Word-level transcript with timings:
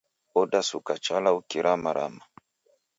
Odasuka 0.41 0.93
chala 1.05 1.29
ukiramarama 1.39 2.23